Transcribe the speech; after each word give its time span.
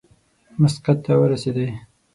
مسقط 0.61 0.97
ته 1.05 1.13
ورسېدی. 1.19 1.67